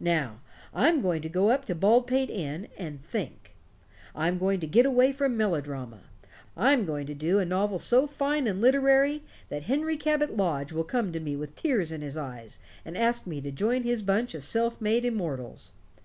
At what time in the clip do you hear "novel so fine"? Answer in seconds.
7.44-8.48